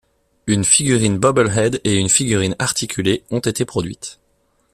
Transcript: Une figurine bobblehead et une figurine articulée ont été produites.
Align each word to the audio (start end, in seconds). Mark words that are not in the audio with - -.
Une 0.47 0.63
figurine 0.63 1.19
bobblehead 1.19 1.79
et 1.83 1.95
une 1.97 2.09
figurine 2.09 2.55
articulée 2.57 3.23
ont 3.29 3.37
été 3.37 3.65
produites. 3.65 4.19